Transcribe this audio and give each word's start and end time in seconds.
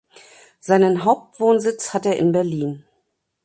Seinen 0.59 1.03
Hauptwohnsitz 1.05 1.93
hat 1.93 2.07
er 2.07 2.17
in 2.17 2.31
Berlin. 2.31 2.85